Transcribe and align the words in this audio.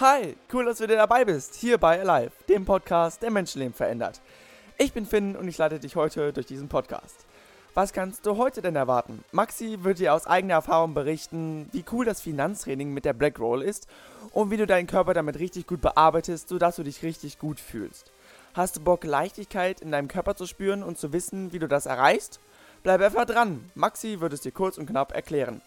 Hi, 0.00 0.36
cool, 0.52 0.64
dass 0.64 0.78
du 0.78 0.84
wieder 0.84 0.94
dabei 0.94 1.24
bist, 1.24 1.56
hier 1.56 1.76
bei 1.76 2.00
Alive, 2.00 2.30
dem 2.48 2.64
Podcast, 2.64 3.20
der 3.20 3.32
Menschenleben 3.32 3.74
verändert. 3.74 4.20
Ich 4.76 4.92
bin 4.92 5.04
Finn 5.04 5.34
und 5.34 5.48
ich 5.48 5.58
leite 5.58 5.80
dich 5.80 5.96
heute 5.96 6.32
durch 6.32 6.46
diesen 6.46 6.68
Podcast. 6.68 7.26
Was 7.74 7.92
kannst 7.92 8.24
du 8.24 8.36
heute 8.36 8.62
denn 8.62 8.76
erwarten? 8.76 9.24
Maxi 9.32 9.78
wird 9.82 9.98
dir 9.98 10.14
aus 10.14 10.28
eigener 10.28 10.54
Erfahrung 10.54 10.94
berichten, 10.94 11.68
wie 11.72 11.84
cool 11.90 12.04
das 12.04 12.20
Finanztraining 12.20 12.94
mit 12.94 13.06
der 13.06 13.12
Black 13.12 13.40
Roll 13.40 13.60
ist 13.60 13.88
und 14.30 14.52
wie 14.52 14.56
du 14.56 14.68
deinen 14.68 14.86
Körper 14.86 15.14
damit 15.14 15.40
richtig 15.40 15.66
gut 15.66 15.80
bearbeitest, 15.80 16.48
sodass 16.48 16.76
du 16.76 16.84
dich 16.84 17.02
richtig 17.02 17.40
gut 17.40 17.58
fühlst. 17.58 18.12
Hast 18.54 18.76
du 18.76 18.80
Bock, 18.80 19.02
Leichtigkeit 19.02 19.80
in 19.80 19.90
deinem 19.90 20.06
Körper 20.06 20.36
zu 20.36 20.46
spüren 20.46 20.84
und 20.84 20.96
zu 20.96 21.12
wissen, 21.12 21.52
wie 21.52 21.58
du 21.58 21.66
das 21.66 21.86
erreichst? 21.86 22.38
Bleib 22.84 23.00
einfach 23.00 23.24
dran. 23.24 23.68
Maxi 23.74 24.20
wird 24.20 24.32
es 24.32 24.42
dir 24.42 24.52
kurz 24.52 24.78
und 24.78 24.86
knapp 24.86 25.12
erklären. 25.12 25.60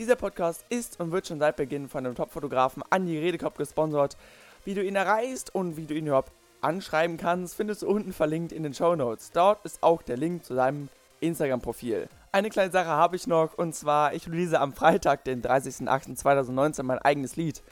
Dieser 0.00 0.16
Podcast 0.16 0.64
ist 0.70 0.98
und 0.98 1.12
wird 1.12 1.26
schon 1.26 1.40
seit 1.40 1.56
Beginn 1.56 1.86
von 1.86 2.04
dem 2.04 2.14
Top-Fotografen 2.14 2.82
Andi 2.88 3.18
Redekopf 3.18 3.58
gesponsert. 3.58 4.16
Wie 4.64 4.72
du 4.72 4.82
ihn 4.82 4.96
erreichst 4.96 5.54
und 5.54 5.76
wie 5.76 5.84
du 5.84 5.92
ihn 5.92 6.06
überhaupt 6.06 6.32
anschreiben 6.62 7.18
kannst, 7.18 7.54
findest 7.54 7.82
du 7.82 7.86
unten 7.86 8.14
verlinkt 8.14 8.50
in 8.50 8.62
den 8.62 8.72
Show 8.72 8.96
Notes. 8.96 9.30
Dort 9.30 9.62
ist 9.66 9.82
auch 9.82 10.00
der 10.00 10.16
Link 10.16 10.42
zu 10.42 10.54
seinem 10.54 10.88
Instagram-Profil. 11.20 12.08
Eine 12.32 12.48
kleine 12.48 12.72
Sache 12.72 12.88
habe 12.88 13.14
ich 13.14 13.26
noch 13.26 13.58
und 13.58 13.74
zwar, 13.74 14.14
ich 14.14 14.26
release 14.26 14.58
am 14.58 14.72
Freitag, 14.72 15.24
den 15.24 15.42
30.08.2019, 15.42 16.82
mein 16.82 16.98
eigenes 17.00 17.36
Lied. 17.36 17.62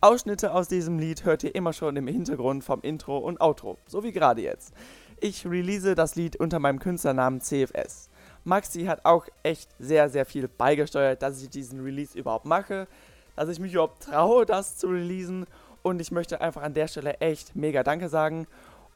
Ausschnitte 0.00 0.54
aus 0.54 0.68
diesem 0.68 0.98
Lied 0.98 1.26
hört 1.26 1.44
ihr 1.44 1.54
immer 1.54 1.74
schon 1.74 1.94
im 1.96 2.08
Hintergrund 2.08 2.64
vom 2.64 2.80
Intro 2.80 3.18
und 3.18 3.42
Outro, 3.42 3.76
so 3.86 4.02
wie 4.02 4.12
gerade 4.12 4.40
jetzt. 4.40 4.72
Ich 5.20 5.44
release 5.44 5.94
das 5.94 6.14
Lied 6.14 6.36
unter 6.36 6.58
meinem 6.58 6.78
Künstlernamen 6.78 7.42
CFS. 7.42 8.08
Maxi 8.46 8.84
hat 8.84 9.04
auch 9.04 9.26
echt 9.42 9.68
sehr, 9.78 10.08
sehr 10.08 10.24
viel 10.24 10.48
beigesteuert, 10.48 11.20
dass 11.20 11.42
ich 11.42 11.50
diesen 11.50 11.82
Release 11.82 12.16
überhaupt 12.16 12.46
mache, 12.46 12.86
dass 13.34 13.48
ich 13.48 13.58
mich 13.58 13.72
überhaupt 13.72 14.04
traue, 14.04 14.46
das 14.46 14.76
zu 14.78 14.86
releasen. 14.88 15.46
Und 15.82 16.00
ich 16.00 16.10
möchte 16.10 16.40
einfach 16.40 16.62
an 16.62 16.74
der 16.74 16.88
Stelle 16.88 17.14
echt 17.20 17.54
mega 17.56 17.82
Danke 17.82 18.08
sagen. 18.08 18.46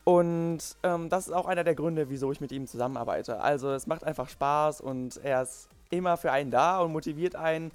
Und 0.05 0.59
ähm, 0.83 1.09
das 1.09 1.27
ist 1.27 1.33
auch 1.33 1.47
einer 1.47 1.65
der 1.65 1.75
Gründe, 1.75 2.09
wieso 2.11 2.33
ich 2.33 2.41
mit 2.41 2.53
ihm 2.53 2.67
zusammenarbeite. 2.67 3.41
Also 3.41 3.73
es 3.73 3.87
macht 3.87 4.05
einfach 4.05 4.29
Spaß 4.29 4.81
und 4.81 5.19
er 5.23 5.43
ist 5.43 5.69
immer 5.91 6.17
für 6.17 6.33
einen 6.33 6.51
da 6.51 6.81
und 6.81 6.93
motiviert 6.93 7.35
einen. 7.35 7.73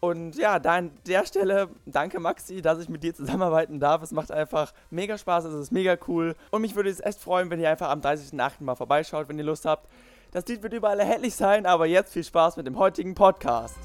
Und 0.00 0.36
ja, 0.36 0.58
da 0.58 0.76
an 0.76 0.90
der 1.06 1.24
Stelle 1.24 1.68
danke 1.86 2.20
Maxi, 2.20 2.60
dass 2.60 2.78
ich 2.78 2.88
mit 2.88 3.02
dir 3.02 3.14
zusammenarbeiten 3.14 3.80
darf. 3.80 4.02
Es 4.02 4.12
macht 4.12 4.30
einfach 4.30 4.72
mega 4.90 5.16
Spaß, 5.16 5.46
es 5.46 5.54
ist 5.54 5.72
mega 5.72 5.96
cool. 6.06 6.36
Und 6.50 6.60
mich 6.60 6.74
würde 6.76 6.90
es 6.90 7.00
echt 7.00 7.18
freuen, 7.18 7.50
wenn 7.50 7.58
ihr 7.58 7.70
einfach 7.70 7.90
am 7.90 8.00
30.08. 8.00 8.52
mal 8.60 8.74
vorbeischaut, 8.74 9.28
wenn 9.28 9.38
ihr 9.38 9.44
Lust 9.44 9.64
habt. 9.64 9.88
Das 10.36 10.44
Lied 10.48 10.62
wird 10.62 10.74
überall 10.74 11.00
erhältlich 11.00 11.34
sein, 11.34 11.64
aber 11.64 11.86
jetzt 11.86 12.12
viel 12.12 12.22
Spaß 12.22 12.58
mit 12.58 12.66
dem 12.66 12.78
heutigen 12.78 13.14
Podcast. 13.14 13.78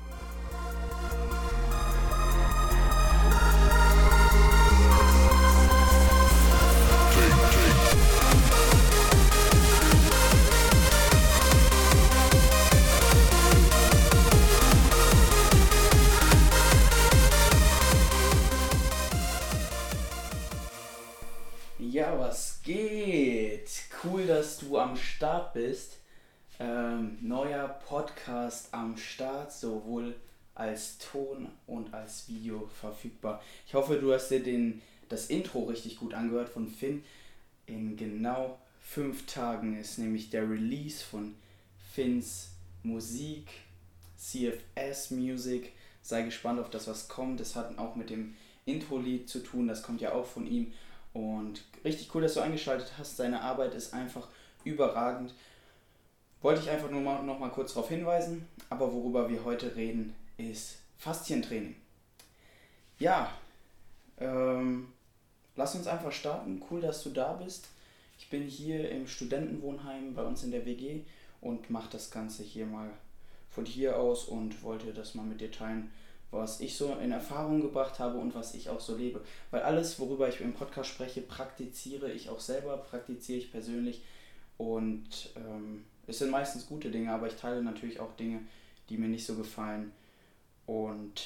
Ja, 21.79 22.19
was 22.19 22.59
geht? 22.61 23.69
Cool, 24.03 24.27
dass 24.27 24.57
du 24.57 24.77
am 24.77 24.97
Start 24.97 25.53
bist. 25.53 26.00
Ähm, 26.63 27.17
neuer 27.21 27.67
Podcast 27.87 28.71
am 28.71 28.95
Start, 28.95 29.51
sowohl 29.51 30.13
als 30.53 30.99
Ton 30.99 31.49
und 31.65 31.91
als 31.91 32.29
Video 32.29 32.69
verfügbar. 32.79 33.41
Ich 33.65 33.73
hoffe, 33.73 33.95
du 33.95 34.13
hast 34.13 34.29
dir 34.29 34.43
den, 34.43 34.79
das 35.09 35.31
Intro 35.31 35.63
richtig 35.63 35.97
gut 35.97 36.13
angehört 36.13 36.49
von 36.49 36.67
Finn. 36.67 37.03
In 37.65 37.97
genau 37.97 38.59
fünf 38.79 39.25
Tagen 39.25 39.75
ist 39.79 39.97
nämlich 39.97 40.29
der 40.29 40.47
Release 40.47 41.03
von 41.03 41.33
Finns 41.93 42.49
Musik, 42.83 43.47
CFS 44.15 45.09
Music. 45.09 45.71
Sei 46.03 46.21
gespannt 46.21 46.59
auf 46.59 46.69
das, 46.69 46.87
was 46.87 47.07
kommt. 47.07 47.39
Das 47.39 47.55
hat 47.55 47.75
auch 47.79 47.95
mit 47.95 48.11
dem 48.11 48.35
Intro-Lied 48.65 49.27
zu 49.27 49.39
tun. 49.39 49.67
Das 49.67 49.81
kommt 49.81 49.99
ja 49.99 50.11
auch 50.13 50.27
von 50.27 50.45
ihm. 50.45 50.71
Und 51.13 51.63
richtig 51.83 52.13
cool, 52.13 52.21
dass 52.21 52.35
du 52.35 52.41
eingeschaltet 52.41 52.93
hast. 52.99 53.17
Seine 53.17 53.41
Arbeit 53.41 53.73
ist 53.73 53.95
einfach 53.95 54.27
überragend. 54.63 55.33
Wollte 56.41 56.61
ich 56.61 56.69
einfach 56.69 56.89
nur 56.89 57.01
noch 57.01 57.39
mal 57.39 57.49
kurz 57.49 57.73
darauf 57.73 57.89
hinweisen. 57.89 58.47
Aber 58.69 58.91
worüber 58.93 59.29
wir 59.29 59.43
heute 59.43 59.75
reden, 59.75 60.15
ist 60.37 60.77
Faszientraining. 60.97 61.75
Ja, 62.99 63.31
ähm, 64.19 64.87
lass 65.55 65.75
uns 65.75 65.87
einfach 65.87 66.11
starten. 66.11 66.63
Cool, 66.69 66.81
dass 66.81 67.03
du 67.03 67.09
da 67.09 67.33
bist. 67.33 67.67
Ich 68.17 68.29
bin 68.29 68.43
hier 68.43 68.89
im 68.91 69.07
Studentenwohnheim 69.07 70.13
bei 70.13 70.23
uns 70.23 70.43
in 70.43 70.51
der 70.51 70.65
WG 70.65 71.01
und 71.41 71.69
mache 71.69 71.89
das 71.91 72.11
Ganze 72.11 72.43
hier 72.43 72.65
mal 72.65 72.89
von 73.49 73.65
hier 73.65 73.97
aus 73.97 74.25
und 74.25 74.63
wollte 74.63 74.93
das 74.93 75.15
mal 75.15 75.25
mit 75.25 75.41
dir 75.41 75.51
teilen, 75.51 75.91
was 76.29 76.61
ich 76.61 76.77
so 76.77 76.95
in 77.01 77.11
Erfahrung 77.11 77.61
gebracht 77.61 77.99
habe 77.99 78.17
und 78.17 78.33
was 78.33 78.53
ich 78.53 78.69
auch 78.69 78.79
so 78.79 78.95
lebe. 78.95 79.21
Weil 79.49 79.63
alles, 79.63 79.99
worüber 79.99 80.29
ich 80.29 80.39
im 80.39 80.53
Podcast 80.53 80.89
spreche, 80.89 81.21
praktiziere 81.21 82.11
ich 82.11 82.29
auch 82.29 82.39
selber, 82.39 82.77
praktiziere 82.77 83.39
ich 83.39 83.51
persönlich 83.51 84.03
und 84.57 85.31
ähm, 85.35 85.83
es 86.11 86.19
sind 86.19 86.29
meistens 86.29 86.67
gute 86.67 86.91
Dinge, 86.91 87.11
aber 87.11 87.27
ich 87.27 87.35
teile 87.35 87.63
natürlich 87.63 88.01
auch 88.01 88.15
Dinge, 88.17 88.41
die 88.89 88.97
mir 88.97 89.07
nicht 89.07 89.25
so 89.25 89.35
gefallen 89.35 89.93
und 90.65 91.21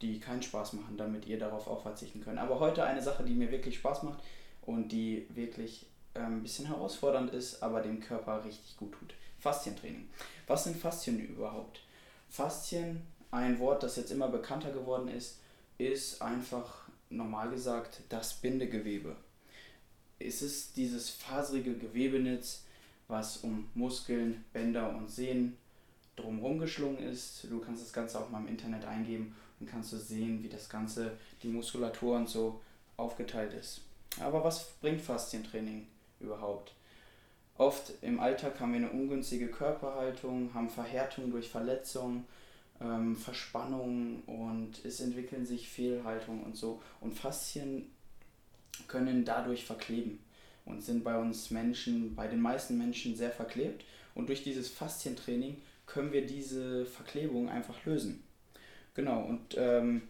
die 0.00 0.18
keinen 0.18 0.42
Spaß 0.42 0.72
machen, 0.72 0.96
damit 0.96 1.26
ihr 1.26 1.38
darauf 1.38 1.66
auch 1.68 1.82
verzichten 1.82 2.22
könnt. 2.22 2.38
Aber 2.38 2.58
heute 2.58 2.84
eine 2.84 3.02
Sache, 3.02 3.22
die 3.22 3.34
mir 3.34 3.50
wirklich 3.50 3.76
Spaß 3.76 4.02
macht 4.02 4.22
und 4.62 4.88
die 4.88 5.26
wirklich 5.28 5.86
äh, 6.14 6.20
ein 6.20 6.42
bisschen 6.42 6.66
herausfordernd 6.66 7.32
ist, 7.32 7.62
aber 7.62 7.82
dem 7.82 8.00
Körper 8.00 8.42
richtig 8.44 8.78
gut 8.78 8.92
tut. 8.92 9.14
Faszientraining. 9.40 10.08
Was 10.46 10.64
sind 10.64 10.76
Faszien 10.78 11.18
überhaupt? 11.20 11.82
Faszien, 12.30 13.02
ein 13.30 13.58
Wort, 13.58 13.82
das 13.82 13.96
jetzt 13.96 14.10
immer 14.10 14.28
bekannter 14.28 14.72
geworden 14.72 15.08
ist, 15.08 15.38
ist 15.76 16.22
einfach 16.22 16.88
normal 17.10 17.50
gesagt 17.50 18.00
das 18.08 18.34
Bindegewebe. 18.34 19.16
Es 20.18 20.40
ist 20.40 20.78
dieses 20.78 21.10
faserige 21.10 21.76
Gewebenetz, 21.76 22.63
was 23.08 23.38
um 23.38 23.68
Muskeln, 23.74 24.44
Bänder 24.52 24.94
und 24.94 25.10
Sehnen 25.10 25.56
drumherum 26.16 26.58
geschlungen 26.58 26.98
ist. 26.98 27.44
Du 27.50 27.60
kannst 27.60 27.82
das 27.82 27.92
Ganze 27.92 28.20
auch 28.20 28.30
mal 28.30 28.40
im 28.40 28.48
Internet 28.48 28.84
eingeben 28.84 29.34
und 29.60 29.68
kannst 29.68 29.92
du 29.92 29.96
sehen, 29.96 30.42
wie 30.42 30.48
das 30.48 30.68
Ganze, 30.68 31.12
die 31.42 31.48
Muskulatur 31.48 32.16
und 32.16 32.28
so 32.28 32.60
aufgeteilt 32.96 33.52
ist. 33.52 33.80
Aber 34.20 34.44
was 34.44 34.72
bringt 34.80 35.00
Faszientraining 35.00 35.86
überhaupt? 36.20 36.72
Oft 37.56 37.92
im 38.02 38.18
Alltag 38.20 38.58
haben 38.58 38.72
wir 38.72 38.78
eine 38.78 38.90
ungünstige 38.90 39.48
Körperhaltung, 39.48 40.52
haben 40.54 40.68
Verhärtung 40.68 41.30
durch 41.30 41.48
Verletzungen, 41.48 42.26
ähm, 42.80 43.16
Verspannungen 43.16 44.22
und 44.26 44.84
es 44.84 45.00
entwickeln 45.00 45.46
sich 45.46 45.68
Fehlhaltungen 45.68 46.44
und 46.44 46.56
so. 46.56 46.82
Und 47.00 47.14
Faszien 47.14 47.90
können 48.88 49.24
dadurch 49.24 49.64
verkleben 49.64 50.18
und 50.64 50.82
sind 50.82 51.04
bei 51.04 51.18
uns 51.18 51.50
Menschen, 51.50 52.14
bei 52.14 52.26
den 52.26 52.40
meisten 52.40 52.78
Menschen 52.78 53.16
sehr 53.16 53.30
verklebt. 53.30 53.84
Und 54.14 54.28
durch 54.28 54.42
dieses 54.42 54.68
Faszientraining 54.68 55.60
können 55.86 56.12
wir 56.12 56.26
diese 56.26 56.86
Verklebung 56.86 57.48
einfach 57.48 57.84
lösen. 57.84 58.22
Genau, 58.94 59.24
und 59.24 59.56
ähm, 59.56 60.02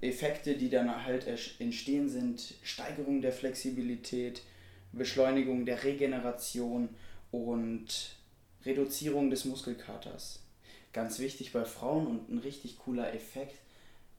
Effekte, 0.00 0.56
die 0.56 0.70
dann 0.70 1.04
halt 1.04 1.26
entstehen, 1.60 2.08
sind 2.08 2.54
Steigerung 2.62 3.20
der 3.20 3.32
Flexibilität, 3.32 4.42
Beschleunigung 4.92 5.66
der 5.66 5.84
Regeneration 5.84 6.88
und 7.30 8.16
Reduzierung 8.64 9.30
des 9.30 9.44
Muskelkaters. 9.44 10.40
Ganz 10.92 11.18
wichtig 11.18 11.52
bei 11.52 11.64
Frauen 11.64 12.06
und 12.06 12.30
ein 12.30 12.38
richtig 12.38 12.78
cooler 12.78 13.12
Effekt, 13.12 13.58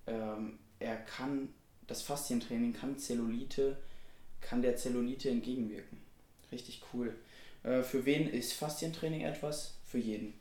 ähm, 0.07 0.59
er 0.79 0.97
kann, 0.97 1.49
das 1.87 2.01
Faszientraining 2.01 2.73
kann 2.73 2.97
Zellulite 2.97 3.77
kann 4.41 4.61
der 4.61 4.77
Zellulite 4.77 5.29
entgegenwirken. 5.29 5.99
Richtig 6.51 6.81
cool. 6.93 7.15
Äh, 7.63 7.81
für 7.81 8.05
wen 8.05 8.29
ist 8.29 8.53
Faszientraining 8.53 9.21
etwas? 9.21 9.73
Für 9.85 9.97
jeden. 9.97 10.33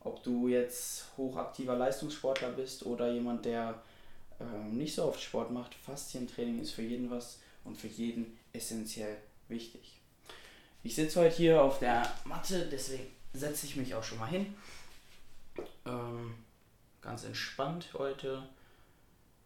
Ob 0.00 0.22
du 0.22 0.48
jetzt 0.48 1.06
hochaktiver 1.16 1.76
Leistungssportler 1.76 2.50
bist 2.50 2.84
oder 2.84 3.10
jemand, 3.10 3.44
der 3.44 3.82
äh, 4.40 4.68
nicht 4.68 4.94
so 4.94 5.04
oft 5.04 5.20
Sport 5.20 5.50
macht, 5.50 5.74
Faszientraining 5.74 6.60
ist 6.60 6.72
für 6.72 6.82
jeden 6.82 7.10
was 7.10 7.38
und 7.64 7.76
für 7.76 7.88
jeden 7.88 8.38
essentiell 8.52 9.16
wichtig. 9.48 10.00
Ich 10.82 10.94
sitze 10.94 11.20
heute 11.20 11.34
hier 11.34 11.62
auf 11.62 11.78
der 11.78 12.06
Matte, 12.24 12.68
deswegen 12.70 13.06
setze 13.32 13.66
ich 13.66 13.76
mich 13.76 13.94
auch 13.94 14.04
schon 14.04 14.18
mal 14.18 14.28
hin. 14.28 14.54
Ähm, 15.86 16.34
ganz 17.00 17.24
entspannt 17.24 17.88
heute. 17.94 18.46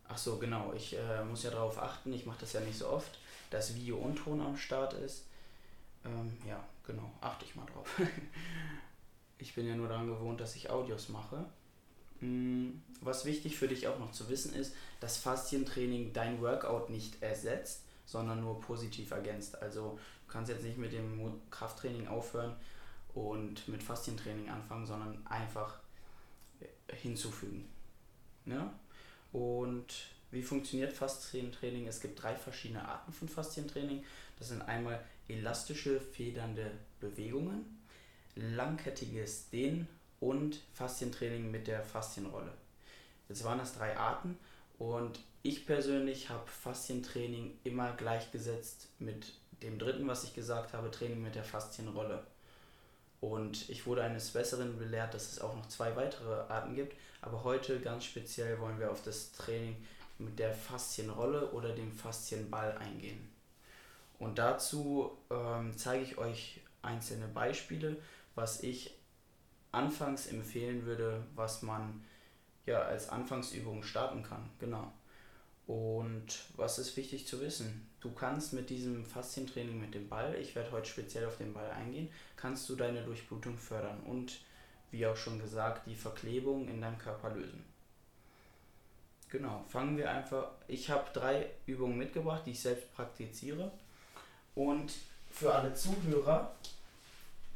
Ach 0.08 0.19
so, 0.19 0.38
genau, 0.38 0.72
ich 0.75 0.96
äh, 0.96 1.25
muss 1.25 1.43
ja 1.43 1.50
darauf 1.50 1.78
achten, 1.78 2.12
ich 2.12 2.26
mache 2.26 2.40
das 2.40 2.55
ja 2.55 2.60
nicht 2.60 2.78
so 2.78 2.88
oft 2.88 3.19
dass 3.50 3.75
Video 3.75 3.96
und 3.96 4.16
Ton 4.16 4.40
am 4.40 4.56
Start 4.56 4.94
ist. 4.94 5.25
Ähm, 6.05 6.37
ja, 6.46 6.62
genau, 6.87 7.10
achte 7.20 7.44
ich 7.44 7.55
mal 7.55 7.66
drauf. 7.66 8.00
ich 9.38 9.55
bin 9.55 9.66
ja 9.66 9.75
nur 9.75 9.88
daran 9.88 10.06
gewohnt, 10.06 10.40
dass 10.40 10.56
ich 10.56 10.70
Audios 10.70 11.08
mache. 11.08 11.44
Mm, 12.20 12.70
was 13.00 13.25
wichtig 13.25 13.56
für 13.56 13.69
dich 13.69 13.88
auch 13.88 13.99
noch 13.99 14.12
zu 14.12 14.28
wissen 14.28 14.55
ist, 14.55 14.75
dass 15.00 15.19
Faszientraining 15.19 16.12
dein 16.12 16.40
Workout 16.40 16.90
nicht 16.90 17.22
ersetzt, 17.22 17.82
sondern 18.06 18.40
nur 18.40 18.60
positiv 18.60 19.10
ergänzt. 19.10 19.60
Also 19.60 19.99
du 20.26 20.32
kannst 20.32 20.50
jetzt 20.50 20.64
nicht 20.64 20.78
mit 20.78 20.93
dem 20.93 21.40
Krafttraining 21.50 22.08
aufhören 22.08 22.55
und 23.14 23.66
mit 23.69 23.82
Faszientraining 23.82 24.49
anfangen, 24.49 24.87
sondern 24.87 25.26
einfach 25.26 25.78
hinzufügen. 26.90 27.69
Ja? 28.46 28.72
Und 29.32 29.86
wie 30.30 30.42
funktioniert 30.42 30.92
Faszientraining? 30.92 31.86
Es 31.86 32.00
gibt 32.00 32.22
drei 32.22 32.34
verschiedene 32.34 32.86
Arten 32.86 33.12
von 33.12 33.28
Faszientraining. 33.28 34.04
Das 34.38 34.48
sind 34.48 34.62
einmal 34.62 35.02
elastische, 35.28 36.00
federnde 36.00 36.70
Bewegungen, 37.00 37.82
langkettiges 38.34 39.50
Dehnen 39.50 39.88
und 40.20 40.60
Faszientraining 40.75 41.50
mit 41.50 41.66
der 41.66 41.82
Faszienrolle. 41.82 42.52
Jetzt 43.28 43.44
waren 43.44 43.58
das 43.58 43.75
drei 43.75 43.96
Arten 43.96 44.38
und 44.78 45.20
ich 45.42 45.66
persönlich 45.66 46.31
habe 46.31 46.46
Faszientraining 46.48 47.58
immer 47.64 47.92
gleichgesetzt 47.92 48.88
mit 48.98 49.32
dem 49.62 49.78
dritten, 49.78 50.06
was 50.06 50.24
ich 50.24 50.34
gesagt 50.34 50.72
habe, 50.72 50.90
Training 50.90 51.22
mit 51.22 51.34
der 51.34 51.44
Faszienrolle. 51.44 52.24
Und 53.20 53.69
ich 53.69 53.87
wurde 53.87 54.03
eines 54.05 54.31
Besseren 54.31 54.79
belehrt, 54.79 55.15
dass 55.15 55.32
es 55.32 55.41
auch 55.41 55.56
noch 55.56 55.67
zwei 55.67 55.97
weitere 55.97 56.41
Arten 56.49 56.75
gibt. 56.75 56.97
Aber 57.20 57.43
heute 57.44 57.81
ganz 57.81 58.05
speziell 58.05 58.61
wollen 58.61 58.79
wir 58.79 58.91
auf 58.91 59.03
das 59.03 59.32
Training 59.32 59.76
mit 60.19 60.38
der 60.38 60.53
Faszienrolle 60.53 61.50
oder 61.50 61.75
dem 61.75 61.93
Faszienball 61.93 62.76
eingehen. 62.79 63.29
Und 64.19 64.38
dazu 64.38 65.17
ähm, 65.31 65.76
zeige 65.76 66.05
ich 66.05 66.19
euch 66.19 66.61
einzelne 66.82 67.29
Beispiele, 67.29 67.97
was 68.35 68.62
ich 68.62 68.94
anfangs 69.73 70.26
empfehlen 70.26 70.87
würde, 70.87 71.25
was 71.35 71.62
man 71.62 72.05
ja 72.67 72.82
als 72.82 73.09
Anfangsübung 73.09 73.82
starten 73.82 74.23
kann. 74.23 74.49
Genau. 74.59 74.93
Und 75.67 76.26
was 76.56 76.79
ist 76.79 76.97
wichtig 76.97 77.26
zu 77.26 77.41
wissen? 77.41 77.88
Du 78.00 78.12
kannst 78.12 78.52
mit 78.52 78.70
diesem 78.70 79.04
Faszientraining 79.04 79.80
mit 79.80 79.94
dem 79.94 80.08
Ball, 80.08 80.36
ich 80.40 80.54
werde 80.54 80.70
heute 80.70 80.88
speziell 80.88 81.26
auf 81.26 81.36
den 81.38 81.52
Ball 81.52 81.70
eingehen, 81.70 82.08
kannst 82.36 82.68
du 82.68 82.76
deine 82.76 83.02
Durchblutung 83.02 83.58
fördern 83.58 84.00
und 84.06 84.38
wie 84.90 85.06
auch 85.06 85.16
schon 85.16 85.38
gesagt, 85.40 85.86
die 85.86 85.96
Verklebung 85.96 86.68
in 86.68 86.80
deinem 86.80 86.98
Körper 86.98 87.30
lösen. 87.30 87.64
Genau, 89.30 89.64
fangen 89.68 89.98
wir 89.98 90.10
einfach. 90.10 90.52
Ich 90.68 90.88
habe 90.90 91.10
drei 91.12 91.50
Übungen 91.66 91.98
mitgebracht, 91.98 92.42
die 92.46 92.52
ich 92.52 92.60
selbst 92.60 92.94
praktiziere. 92.94 93.70
Und 94.54 94.92
für 95.30 95.54
alle 95.54 95.74
Zuhörer, 95.74 96.54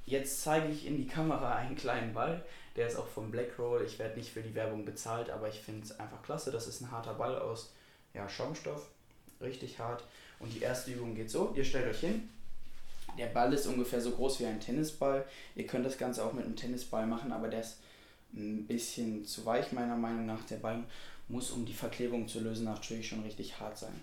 jetzt 0.04 0.42
zeige 0.42 0.68
ich 0.68 0.86
in 0.86 0.98
die 0.98 1.06
Kamera 1.06 1.54
einen 1.54 1.76
kleinen 1.76 2.12
Ball. 2.12 2.44
Der 2.76 2.88
ist 2.88 2.96
auch 2.96 3.08
von 3.08 3.30
Blackroll. 3.30 3.82
Ich 3.86 3.98
werde 3.98 4.18
nicht 4.18 4.32
für 4.32 4.42
die 4.42 4.54
Werbung 4.54 4.84
bezahlt, 4.84 5.30
aber 5.30 5.48
ich 5.48 5.60
finde 5.60 5.84
es 5.84 5.98
einfach 5.98 6.22
klasse. 6.22 6.50
Das 6.50 6.66
ist 6.66 6.82
ein 6.82 6.90
harter 6.90 7.14
Ball 7.14 7.38
aus 7.38 7.72
ja, 8.12 8.28
Schaumstoff. 8.28 8.88
Richtig 9.40 9.78
hart. 9.78 10.04
Und 10.42 10.52
die 10.52 10.60
erste 10.60 10.92
Übung 10.92 11.14
geht 11.14 11.30
so: 11.30 11.54
Ihr 11.56 11.64
stellt 11.64 11.88
euch 11.88 12.00
hin. 12.00 12.28
Der 13.16 13.26
Ball 13.26 13.52
ist 13.52 13.66
ungefähr 13.66 14.00
so 14.00 14.10
groß 14.10 14.40
wie 14.40 14.46
ein 14.46 14.60
Tennisball. 14.60 15.24
Ihr 15.54 15.66
könnt 15.66 15.86
das 15.86 15.98
Ganze 15.98 16.24
auch 16.24 16.32
mit 16.32 16.44
einem 16.44 16.56
Tennisball 16.56 17.06
machen, 17.06 17.32
aber 17.32 17.48
der 17.48 17.60
ist 17.60 17.78
ein 18.34 18.66
bisschen 18.66 19.24
zu 19.24 19.44
weich, 19.44 19.72
meiner 19.72 19.96
Meinung 19.96 20.26
nach. 20.26 20.44
Der 20.46 20.56
Ball 20.56 20.82
muss, 21.28 21.50
um 21.50 21.64
die 21.64 21.74
Verklebung 21.74 22.26
zu 22.26 22.40
lösen, 22.40 22.64
natürlich 22.64 23.08
schon 23.08 23.22
richtig 23.22 23.58
hart 23.60 23.78
sein. 23.78 24.00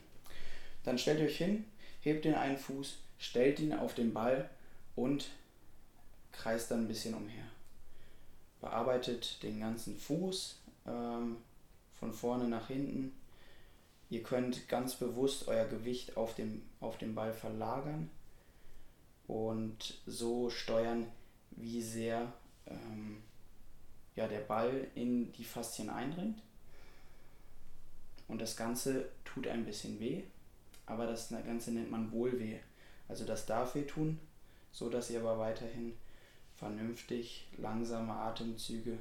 Dann 0.84 0.98
stellt 0.98 1.22
euch 1.22 1.38
hin, 1.38 1.66
hebt 2.02 2.26
den 2.26 2.36
einen 2.36 2.58
Fuß, 2.58 2.98
stellt 3.18 3.60
ihn 3.60 3.74
auf 3.74 3.96
den 3.96 4.14
Ball 4.14 4.50
und 4.96 5.30
kreist 6.32 6.72
dann 6.72 6.82
ein 6.82 6.88
bisschen 6.88 7.14
umher. 7.14 7.46
Bearbeitet 8.62 9.42
den 9.44 9.60
ganzen 9.60 9.98
Fuß 9.98 10.60
ähm, 10.88 11.38
von 12.00 12.14
vorne 12.14 12.48
nach 12.48 12.68
hinten. 12.68 13.14
Ihr 14.10 14.24
könnt 14.24 14.68
ganz 14.68 14.96
bewusst 14.96 15.48
euer 15.48 15.66
Gewicht 15.66 16.18
auf 16.18 16.34
dem, 16.34 16.64
auf 16.80 16.98
den 16.98 17.14
Ball 17.14 17.32
verlagern 17.32 18.10
und 19.28 20.02
so 20.08 20.50
steuern, 20.50 21.06
wie 21.52 21.82
sehr 21.84 22.34
ähm, 22.66 23.22
ja, 24.16 24.28
der 24.28 24.40
Ball 24.40 24.88
in 24.96 25.32
die 25.34 25.44
Faszien 25.44 25.90
eindringt. 25.90 26.42
Und 28.28 28.42
das 28.42 28.58
Ganze 28.58 29.10
tut 29.26 29.48
ein 29.48 29.66
bisschen 29.66 30.00
weh, 30.00 30.24
aber 30.88 31.06
das 31.06 31.30
Ganze 31.30 31.72
nennt 31.72 31.92
man 31.92 32.12
Wohlweh. 32.12 32.60
Also 33.08 33.26
das 33.26 33.46
darf 33.46 33.76
weh 33.76 33.84
tun, 33.84 34.20
so 34.72 34.90
dass 34.90 35.10
ihr 35.12 35.20
aber 35.20 35.38
weiterhin 35.38 35.96
vernünftig 36.56 37.48
langsame 37.58 38.14
Atemzüge 38.14 38.98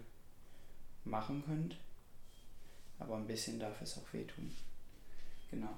machen 1.05 1.43
könnt. 1.47 1.77
Aber 2.99 3.17
ein 3.17 3.27
bisschen 3.27 3.59
darf 3.59 3.81
es 3.81 3.97
auch 3.97 4.13
wehtun. 4.13 4.51
Genau. 5.51 5.75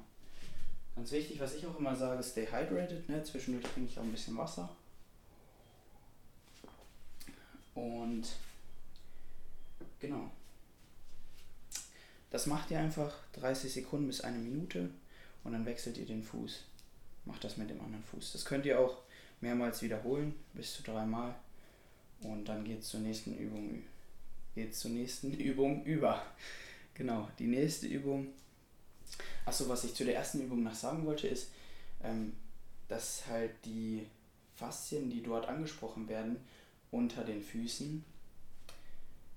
Ganz 0.97 1.13
wichtig, 1.13 1.41
was 1.41 1.55
ich 1.55 1.67
auch 1.67 1.79
immer 1.79 1.95
sage, 1.95 2.23
stay 2.23 2.47
hydrated. 2.47 3.09
Ne? 3.09 3.23
Zwischendurch 3.23 3.65
trinke 3.73 3.91
ich 3.91 3.99
auch 3.99 4.03
ein 4.03 4.13
bisschen 4.13 4.37
Wasser. 4.37 4.69
Und 7.75 8.27
genau. 10.01 10.31
Das 12.31 12.47
macht 12.47 12.71
ihr 12.71 12.79
einfach 12.79 13.15
30 13.35 13.73
Sekunden 13.73 14.07
bis 14.07 14.21
eine 14.21 14.39
Minute 14.39 14.91
und 15.43 15.53
dann 15.53 15.67
wechselt 15.67 15.97
ihr 15.99 16.07
den 16.07 16.23
Fuß. 16.23 16.65
Macht 17.25 17.45
das 17.45 17.57
mit 17.57 17.71
dem 17.71 17.81
anderen 17.81 18.05
Fuß. 18.05 18.33
Das 18.33 18.45
könnt 18.45 18.67
ihr 18.67 18.79
auch 18.79 18.99
mehrmals 19.41 19.83
wiederholen, 19.83 20.35
bis 20.55 20.75
zu 20.75 20.83
dreimal. 20.83 21.35
Und 22.21 22.45
dann 22.47 22.65
geht 22.65 22.81
es 22.81 22.89
zur 22.89 23.01
nächsten 23.01 23.37
Übung. 23.37 23.83
Geht 24.55 24.75
zur 24.77 24.91
nächsten 24.91 25.33
Übung 25.41 25.85
über. 25.85 26.23
Genau, 26.95 27.29
die 27.39 27.47
nächste 27.47 27.87
Übung. 27.87 28.29
Achso, 29.45 29.69
was 29.69 29.85
ich 29.85 29.95
zu 29.95 30.05
der 30.05 30.17
ersten 30.17 30.41
Übung 30.41 30.63
noch 30.63 30.75
sagen 30.75 31.07
wollte, 31.07 31.27
ist, 31.29 31.51
ähm, 32.03 32.35
dass 32.89 33.27
halt 33.27 33.53
die 33.65 34.07
Faszien, 34.55 35.11
die 35.11 35.23
dort 35.23 35.49
angesprochen 35.49 36.09
werden, 36.09 36.37
unter 36.91 37.25
den 37.25 37.41
Füßen 37.41 38.05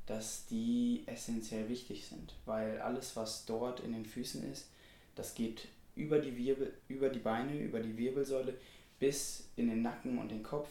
dass 0.06 0.46
die 0.48 1.04
essentiell 1.06 1.70
wichtig 1.70 2.06
sind, 2.08 2.36
weil 2.46 2.80
alles, 2.82 3.16
was 3.16 3.46
dort 3.46 3.80
in 3.80 3.94
den 3.94 4.06
Füßen 4.06 4.50
ist, 4.52 4.70
das 5.16 5.34
geht 5.34 5.68
über 5.96 6.20
die 6.20 6.36
Wirbel, 6.36 6.74
über 6.88 7.10
die 7.10 7.20
Beine, 7.20 7.58
über 7.58 7.80
die 7.80 7.98
Wirbelsäule 7.98 8.56
bis 9.00 9.50
in 9.56 9.70
den 9.70 9.82
Nacken 9.82 10.18
und 10.18 10.30
den 10.30 10.44
Kopf. 10.44 10.70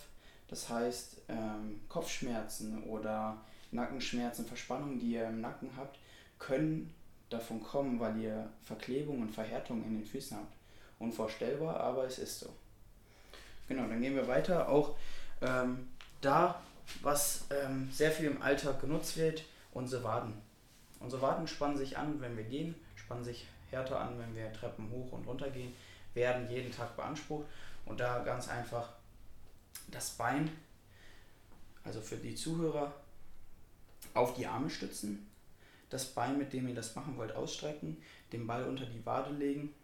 Das 0.49 0.69
heißt, 0.69 1.23
ähm, 1.29 1.81
Kopfschmerzen 1.89 2.83
oder 2.85 3.43
Nackenschmerzen, 3.71 4.45
Verspannungen, 4.45 4.99
die 4.99 5.13
ihr 5.13 5.29
im 5.29 5.41
Nacken 5.41 5.71
habt, 5.77 5.99
können 6.39 6.93
davon 7.33 7.63
kommen, 7.63 7.99
weil 8.01 8.19
ihr 8.19 8.49
Verklebung 8.65 9.23
und 9.23 9.31
Verhärtung 9.31 9.85
in 9.85 9.95
den 9.95 10.07
Füßen 10.07 10.37
habt. 10.37 10.55
Unvorstellbar, 10.99 11.81
aber 11.81 12.05
es 12.05 12.19
ist 12.19 12.41
so. 12.41 12.51
Genau, 13.69 13.87
dann 13.89 14.01
gehen 14.01 14.15
wir 14.15 14.29
weiter. 14.29 14.69
Auch 14.69 14.97
ähm, 15.41 15.89
da 16.21 16.61
was 17.01 17.45
ähm, 17.51 17.91
sehr 17.91 18.11
viel 18.11 18.27
im 18.27 18.43
Alltag 18.43 18.81
genutzt 18.81 19.17
wird, 19.17 19.45
unsere 19.73 20.05
Waden. 20.05 20.35
Unsere 21.01 21.23
Waden 21.23 21.47
spannen 21.47 21.77
sich 21.77 21.97
an, 21.97 22.21
wenn 22.21 22.37
wir 22.37 22.45
gehen, 22.45 22.75
spannen 22.97 23.25
sich 23.25 23.47
härter 23.71 24.01
an, 24.01 24.19
wenn 24.19 24.35
wir 24.35 24.53
Treppen 24.53 24.91
hoch 24.91 25.13
und 25.13 25.27
runter 25.27 25.51
gehen, 25.51 25.75
werden 26.15 26.49
jeden 26.51 26.73
Tag 26.73 26.97
beansprucht. 26.97 27.47
Und 27.87 27.99
da 27.99 28.21
ganz 28.21 28.49
einfach 28.49 28.91
das 29.89 30.11
Bein, 30.11 30.51
also 31.85 32.01
für 32.01 32.17
die 32.17 32.35
Zuhörer, 32.35 32.93
auf 34.15 34.35
die 34.35 34.47
Arme 34.47 34.69
stützen, 34.69 35.31
das 35.93 36.07
Bein, 36.07 36.39
mit 36.39 36.55
dem 36.55 36.69
ihr 36.69 36.75
das 36.75 36.95
machen 36.97 37.19
wollt, 37.19 37.33
ausstrecken, 37.33 37.99
den 38.33 38.47
Ball 38.47 38.65
unter 38.65 38.87
die 38.87 39.05
Wade 39.05 39.33
legen, 39.35 39.75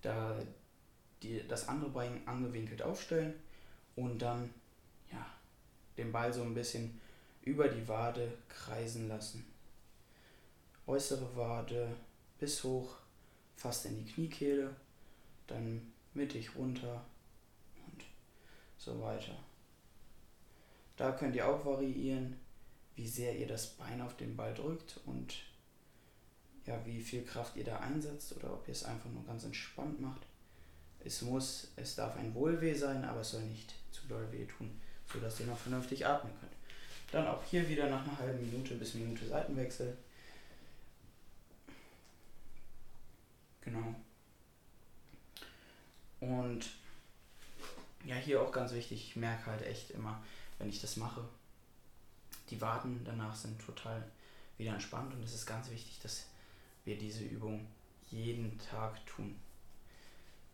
da 0.00 0.36
die, 1.22 1.46
das 1.48 1.68
andere 1.68 1.90
Bein 1.90 2.26
angewinkelt 2.26 2.80
aufstellen 2.82 3.34
und 3.96 4.20
dann 4.20 4.54
ja, 5.10 5.26
den 5.96 6.12
Ball 6.12 6.32
so 6.32 6.42
ein 6.42 6.54
bisschen 6.54 7.00
über 7.42 7.66
die 7.66 7.88
Wade 7.88 8.38
kreisen 8.48 9.08
lassen. 9.08 9.44
Äußere 10.86 11.34
Wade 11.34 11.88
bis 12.38 12.62
hoch, 12.62 12.94
fast 13.56 13.86
in 13.86 13.96
die 13.96 14.12
Kniekehle, 14.12 14.76
dann 15.48 15.92
mittig 16.12 16.54
runter 16.54 17.04
und 17.88 18.04
so 18.78 19.00
weiter. 19.02 19.34
Da 20.96 21.10
könnt 21.10 21.34
ihr 21.34 21.48
auch 21.48 21.66
variieren, 21.66 22.38
wie 22.96 23.08
sehr 23.08 23.36
ihr 23.36 23.46
das 23.46 23.66
Bein 23.66 24.00
auf 24.00 24.16
den 24.16 24.36
Ball 24.36 24.54
drückt 24.54 25.00
und 25.06 25.34
ja, 26.66 26.80
wie 26.86 27.00
viel 27.00 27.24
Kraft 27.24 27.56
ihr 27.56 27.64
da 27.64 27.78
einsetzt 27.80 28.34
oder 28.36 28.52
ob 28.54 28.66
ihr 28.68 28.72
es 28.72 28.84
einfach 28.84 29.10
nur 29.10 29.24
ganz 29.24 29.44
entspannt 29.44 30.00
macht. 30.00 30.22
Es 31.04 31.20
muss, 31.22 31.72
es 31.76 31.96
darf 31.96 32.16
ein 32.16 32.34
Wohlweh 32.34 32.74
sein, 32.74 33.04
aber 33.04 33.20
es 33.20 33.30
soll 33.30 33.42
nicht 33.42 33.74
zu 33.90 34.06
doll 34.06 34.30
weh 34.32 34.46
tun 34.46 34.70
sodass 35.12 35.40
ihr 35.40 35.46
noch 35.46 35.58
vernünftig 35.58 36.06
atmen 36.06 36.32
könnt. 36.40 36.52
Dann 37.12 37.26
auch 37.26 37.42
hier 37.44 37.68
wieder 37.68 37.88
nach 37.88 38.02
einer 38.02 38.18
halben 38.18 38.40
Minute 38.50 38.74
bis 38.74 38.94
Minute 38.94 39.26
Seitenwechsel. 39.26 39.96
Genau. 43.60 43.94
Und 46.20 46.66
ja, 48.04 48.16
hier 48.16 48.42
auch 48.42 48.52
ganz 48.52 48.72
wichtig, 48.72 49.08
ich 49.08 49.16
merke 49.16 49.46
halt 49.46 49.62
echt 49.62 49.90
immer, 49.90 50.22
wenn 50.58 50.68
ich 50.68 50.80
das 50.80 50.96
mache, 50.96 51.26
die 52.50 52.60
Waden 52.60 53.02
danach 53.04 53.34
sind 53.34 53.60
total 53.60 54.02
wieder 54.58 54.72
entspannt 54.72 55.12
und 55.14 55.22
es 55.22 55.34
ist 55.34 55.46
ganz 55.46 55.70
wichtig, 55.70 55.98
dass 56.02 56.26
wir 56.84 56.96
diese 56.96 57.24
Übung 57.24 57.66
jeden 58.10 58.58
Tag 58.58 59.04
tun. 59.06 59.34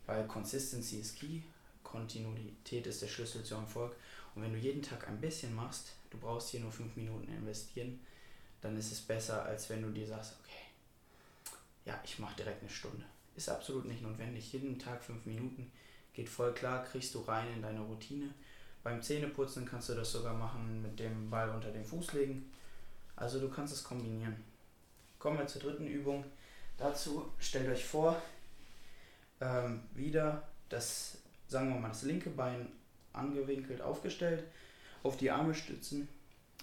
Weil 0.07 0.27
Consistency 0.27 1.01
ist 1.01 1.17
key, 1.17 1.41
Kontinuität 1.83 2.87
ist 2.87 3.03
der 3.03 3.09
Schlüssel 3.09 3.45
zu 3.45 3.55
Erfolg. 3.57 3.97
Und 4.35 4.43
wenn 4.43 4.53
du 4.53 4.59
jeden 4.59 4.83
Tag 4.83 5.09
ein 5.09 5.21
bisschen 5.21 5.55
machst, 5.55 5.93
du 6.11 6.19
brauchst 6.19 6.51
hier 6.51 6.61
nur 6.61 6.73
fünf 6.73 6.95
Minuten 6.97 7.29
investieren, 7.29 8.01
dann 8.61 8.77
ist 8.77 8.93
es 8.93 9.01
besser, 9.01 9.45
als 9.45 9.69
wenn 9.71 9.83
du 9.83 9.91
dir 9.91 10.07
sagst, 10.07 10.37
okay, 10.41 10.65
ja, 11.85 12.01
ich 12.05 12.19
mache 12.19 12.37
direkt 12.37 12.63
eine 12.63 12.71
Stunde. 12.71 13.05
Ist 13.35 13.49
absolut 13.49 13.87
nicht 13.87 14.03
notwendig. 14.03 14.53
Jeden 14.53 14.79
Tag 14.79 15.03
fünf 15.03 15.25
Minuten 15.27 15.71
geht 16.13 16.29
voll 16.29 16.53
klar, 16.53 16.85
kriegst 16.85 17.15
du 17.15 17.21
rein 17.21 17.53
in 17.55 17.63
deine 17.63 17.81
Routine. 17.81 18.35
Beim 18.83 19.03
Zähneputzen 19.03 19.67
kannst 19.67 19.91
du 19.91 19.95
das 19.95 20.13
sogar 20.13 20.35
machen 20.35 20.81
mit 20.83 20.99
dem 20.99 21.29
Ball 21.29 21.51
unter 21.51 21.71
den 21.71 21.85
Fuß 21.85 22.15
legen. 22.15 22.51
Also 23.15 23.39
du 23.39 23.51
kannst 23.51 23.75
es 23.75 23.85
kombinieren. 23.85 24.37
Kommen 25.19 25.39
wir 25.39 25.47
zur 25.47 25.61
dritten 25.61 25.87
Übung. 25.87 26.25
Dazu 26.79 27.31
stellt 27.39 27.69
euch 27.69 27.85
vor, 27.85 28.21
ähm, 29.41 29.83
wieder 29.93 30.49
das, 30.71 31.19
sagen 31.47 31.75
wir 31.75 31.79
mal, 31.79 31.89
das 31.89 32.03
linke 32.03 32.31
Bein 32.31 32.69
angewinkelt 33.13 33.83
aufgestellt, 33.83 34.45
auf 35.03 35.19
die 35.19 35.31
Arme 35.31 35.55
stützen 35.55 36.09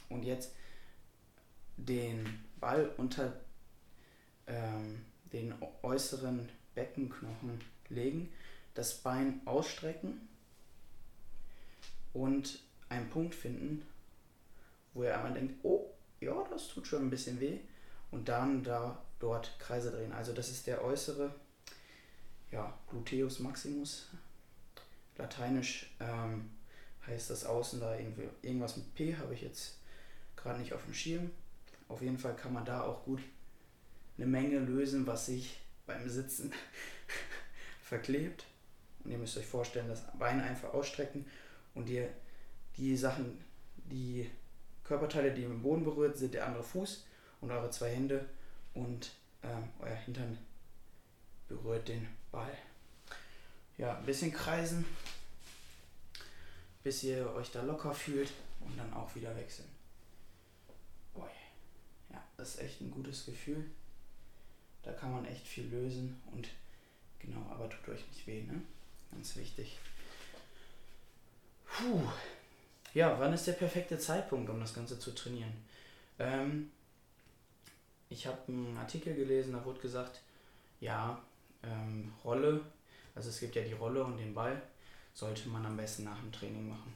und 0.10 0.24
jetzt 0.24 0.54
den 1.76 2.44
Ball 2.60 2.90
unter 2.98 3.34
ähm, 4.48 5.06
den 5.32 5.54
äußeren 5.84 6.50
Beckenknochen 6.74 7.62
legen, 7.90 8.32
das 8.74 8.96
Bein 8.96 9.42
ausstrecken 9.46 10.28
und 12.18 12.60
einen 12.90 13.10
Punkt 13.10 13.36
finden, 13.36 13.86
wo 14.94 15.04
ihr 15.04 15.16
einmal 15.16 15.34
denkt, 15.34 15.64
oh, 15.64 15.94
ja, 16.20 16.44
das 16.50 16.70
tut 16.70 16.88
schon 16.88 17.04
ein 17.04 17.10
bisschen 17.10 17.40
weh 17.40 17.60
und 18.10 18.28
dann 18.28 18.64
da 18.64 19.04
dort 19.20 19.58
Kreise 19.60 19.92
drehen. 19.92 20.12
Also 20.12 20.34
das 20.34 20.50
ist 20.50 20.66
der 20.66 20.84
äußere 20.84 21.34
ja, 22.52 22.74
Gluteus 22.90 23.40
maximus. 23.40 24.08
Lateinisch 25.18 25.96
ähm, 26.00 26.50
heißt 27.06 27.30
das 27.30 27.46
außen 27.46 27.80
da 27.80 27.96
irgendwie 27.98 28.30
irgendwas 28.42 28.78
mit 28.78 28.94
P, 28.96 29.16
habe 29.16 29.34
ich 29.34 29.42
jetzt 29.42 29.78
gerade 30.36 30.60
nicht 30.60 30.74
auf 30.74 30.84
dem 30.86 30.94
Schirm. 30.94 31.30
Auf 31.88 32.02
jeden 32.02 32.18
Fall 32.18 32.36
kann 32.36 32.54
man 32.54 32.66
da 32.66 32.82
auch 32.82 33.04
gut 33.06 33.22
eine 34.18 34.26
Menge 34.26 34.60
lösen, 34.60 35.06
was 35.06 35.28
sich 35.28 35.60
beim 35.86 36.10
Sitzen 36.10 36.52
verklebt. 37.82 38.46
Und 39.04 39.12
ihr 39.12 39.18
müsst 39.20 39.38
euch 39.38 39.46
vorstellen, 39.46 39.88
das 39.88 40.04
Bein 40.18 40.42
einfach 40.42 40.74
ausstrecken 40.74 41.26
und 41.78 41.88
ihr 41.90 42.10
die 42.76 42.98
Sachen, 42.98 43.38
die 43.76 44.30
Körperteile, 44.84 45.34
die 45.34 45.44
im 45.44 45.62
Boden 45.62 45.84
berührt, 45.84 46.18
sind 46.18 46.34
der 46.34 46.48
andere 46.48 46.64
Fuß 46.64 47.06
und 47.42 47.52
eure 47.52 47.70
zwei 47.70 47.92
Hände 47.92 48.28
und 48.74 49.12
ähm, 49.44 49.70
euer 49.80 49.96
Hintern 49.96 50.38
berührt 51.48 51.88
den 51.88 52.08
Ball. 52.32 52.58
Ja, 53.78 53.98
ein 53.98 54.06
bisschen 54.06 54.34
kreisen, 54.34 54.86
bis 56.84 57.04
ihr 57.04 57.32
euch 57.34 57.52
da 57.52 57.62
locker 57.62 57.94
fühlt 57.94 58.32
und 58.62 58.78
dann 58.78 58.92
auch 58.94 59.14
wieder 59.16 59.36
wechseln. 59.36 59.70
Boy. 61.14 61.30
Ja, 62.10 62.24
das 62.38 62.56
ist 62.56 62.62
echt 62.62 62.82
ein 62.82 62.92
gutes 62.92 63.26
Gefühl. 63.26 63.64
Da 64.84 64.94
kann 64.94 65.12
man 65.12 65.26
echt 65.26 65.46
viel 65.46 65.68
lösen 65.68 66.20
und 66.32 66.48
genau, 67.20 67.46
aber 67.52 67.70
tut 67.70 67.90
euch 67.90 68.08
nicht 68.08 68.26
weh, 68.26 68.44
ne? 68.44 68.62
Ganz 69.12 69.36
wichtig. 69.36 69.80
Puh. 71.78 72.02
Ja, 72.96 73.20
wann 73.20 73.34
ist 73.34 73.46
der 73.46 73.54
perfekte 73.54 74.00
Zeitpunkt, 74.00 74.50
um 74.50 74.60
das 74.60 74.74
Ganze 74.74 74.98
zu 74.98 75.14
trainieren? 75.14 75.54
Ähm, 76.18 76.72
ich 78.10 78.26
habe 78.26 78.40
einen 78.48 78.76
Artikel 78.78 79.14
gelesen, 79.14 79.54
da 79.54 79.64
wurde 79.64 79.80
gesagt, 79.80 80.22
ja, 80.80 81.22
ähm, 81.62 82.12
Rolle, 82.24 82.62
also 83.14 83.30
es 83.30 83.40
gibt 83.40 83.56
ja 83.56 83.62
die 83.62 83.74
Rolle 83.74 84.04
und 84.04 84.18
den 84.18 84.34
Ball, 84.34 84.60
sollte 85.14 85.50
man 85.50 85.66
am 85.68 85.78
besten 85.78 86.06
nach 86.06 86.20
dem 86.20 86.32
Training 86.32 86.68
machen. 86.68 86.94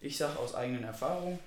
Ich 0.00 0.16
sage 0.16 0.38
aus 0.38 0.54
eigenen 0.54 0.84
Erfahrungen, 0.84 1.40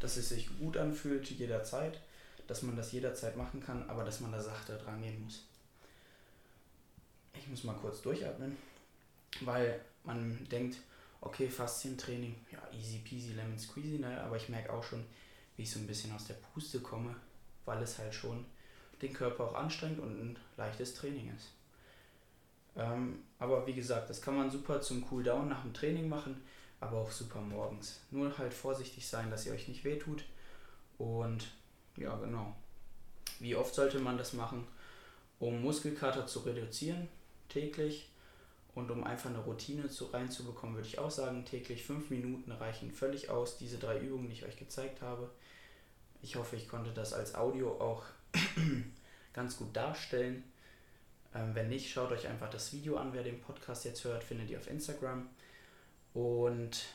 dass 0.00 0.16
es 0.16 0.30
sich 0.30 0.48
gut 0.58 0.78
anfühlt 0.78 1.28
jederzeit, 1.30 2.00
dass 2.46 2.62
man 2.62 2.76
das 2.76 2.92
jederzeit 2.92 3.36
machen 3.36 3.60
kann, 3.60 3.88
aber 3.90 4.04
dass 4.04 4.20
man 4.20 4.32
da 4.32 4.40
sachte 4.40 4.78
dran 4.78 5.02
gehen 5.02 5.22
muss. 5.22 5.42
Ich 7.34 7.46
muss 7.48 7.64
mal 7.64 7.76
kurz 7.76 8.00
durchatmen, 8.00 8.56
weil 9.42 9.80
man 10.04 10.46
denkt, 10.50 10.78
okay, 11.20 11.48
Faszientraining, 11.48 12.34
ja, 12.52 12.60
easy 12.72 12.98
peasy, 12.98 13.32
lemon 13.32 13.58
squeezy, 13.58 13.98
naja, 13.98 14.24
aber 14.24 14.36
ich 14.36 14.48
merke 14.48 14.72
auch 14.72 14.84
schon, 14.84 15.04
wie 15.56 15.62
ich 15.62 15.70
so 15.70 15.78
ein 15.78 15.86
bisschen 15.86 16.14
aus 16.14 16.26
der 16.26 16.34
Puste 16.34 16.80
komme, 16.80 17.14
weil 17.64 17.82
es 17.82 17.98
halt 17.98 18.14
schon 18.14 18.44
den 19.02 19.12
Körper 19.12 19.44
auch 19.44 19.54
anstrengt 19.54 19.98
und 19.98 20.20
ein 20.20 20.38
leichtes 20.56 20.94
Training 20.94 21.32
ist. 21.34 21.52
Ähm, 22.76 23.24
aber 23.38 23.66
wie 23.66 23.74
gesagt, 23.74 24.08
das 24.08 24.22
kann 24.22 24.36
man 24.36 24.50
super 24.50 24.80
zum 24.80 25.06
Cooldown 25.08 25.48
nach 25.48 25.62
dem 25.62 25.74
Training 25.74 26.08
machen, 26.08 26.40
aber 26.80 26.98
auch 26.98 27.10
super 27.10 27.40
morgens. 27.40 28.00
Nur 28.10 28.36
halt 28.38 28.54
vorsichtig 28.54 29.06
sein, 29.06 29.30
dass 29.30 29.46
ihr 29.46 29.52
euch 29.52 29.68
nicht 29.68 29.84
wehtut. 29.84 30.24
Und 30.96 31.48
ja, 31.96 32.16
genau. 32.16 32.54
Wie 33.40 33.56
oft 33.56 33.74
sollte 33.74 33.98
man 33.98 34.18
das 34.18 34.32
machen, 34.32 34.66
um 35.40 35.60
Muskelkater 35.62 36.26
zu 36.26 36.40
reduzieren? 36.40 37.08
Täglich. 37.48 38.08
Und 38.78 38.92
um 38.92 39.02
einfach 39.02 39.28
eine 39.28 39.40
Routine 39.40 39.88
zu, 39.88 40.06
reinzubekommen, 40.06 40.76
würde 40.76 40.86
ich 40.86 41.00
auch 41.00 41.10
sagen, 41.10 41.44
täglich 41.44 41.82
fünf 41.84 42.10
Minuten 42.10 42.52
reichen 42.52 42.92
völlig 42.92 43.28
aus. 43.28 43.58
Diese 43.58 43.76
drei 43.76 43.98
Übungen, 43.98 44.28
die 44.28 44.34
ich 44.34 44.44
euch 44.44 44.56
gezeigt 44.56 45.02
habe. 45.02 45.28
Ich 46.22 46.36
hoffe, 46.36 46.54
ich 46.54 46.68
konnte 46.68 46.92
das 46.92 47.12
als 47.12 47.34
Audio 47.34 47.72
auch 47.80 48.04
ganz 49.32 49.56
gut 49.56 49.74
darstellen. 49.74 50.44
Ähm, 51.34 51.56
wenn 51.56 51.70
nicht, 51.70 51.90
schaut 51.90 52.12
euch 52.12 52.28
einfach 52.28 52.50
das 52.50 52.72
Video 52.72 52.98
an. 52.98 53.12
Wer 53.12 53.24
den 53.24 53.40
Podcast 53.40 53.84
jetzt 53.84 54.04
hört, 54.04 54.22
findet 54.22 54.48
ihr 54.48 54.58
auf 54.58 54.70
Instagram. 54.70 55.28
Und 56.14 56.86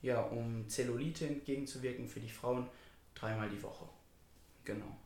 ja, 0.00 0.20
um 0.22 0.68
Zellulite 0.68 1.26
entgegenzuwirken 1.26 2.06
für 2.06 2.20
die 2.20 2.30
Frauen, 2.30 2.68
dreimal 3.16 3.50
die 3.50 3.62
Woche. 3.64 3.88
Genau. 4.64 4.96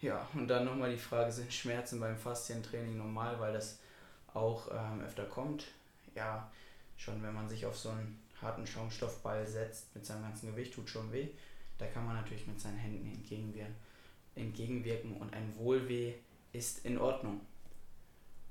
Ja, 0.00 0.28
und 0.34 0.48
dann 0.48 0.64
nochmal 0.64 0.90
die 0.90 0.98
Frage, 0.98 1.30
sind 1.30 1.52
Schmerzen 1.54 2.00
beim 2.00 2.16
Faszientraining 2.16 2.98
normal, 2.98 3.38
weil 3.38 3.52
das 3.52 3.78
auch 4.34 4.68
ähm, 4.72 5.02
öfter 5.02 5.24
kommt? 5.24 5.66
Ja, 6.14 6.50
schon 6.96 7.22
wenn 7.22 7.34
man 7.34 7.48
sich 7.48 7.66
auf 7.66 7.76
so 7.76 7.90
einen 7.90 8.20
harten 8.40 8.66
Schaumstoffball 8.66 9.46
setzt 9.46 9.94
mit 9.94 10.04
seinem 10.04 10.22
ganzen 10.22 10.50
Gewicht, 10.50 10.74
tut 10.74 10.88
schon 10.88 11.12
weh. 11.12 11.28
Da 11.78 11.86
kann 11.86 12.04
man 12.04 12.16
natürlich 12.16 12.46
mit 12.46 12.60
seinen 12.60 12.78
Händen 12.78 13.10
entgegenwirken, 13.10 13.74
entgegenwirken 14.34 15.16
und 15.16 15.32
ein 15.34 15.56
Wohlweh 15.56 16.14
ist 16.52 16.84
in 16.84 16.98
Ordnung. 16.98 17.40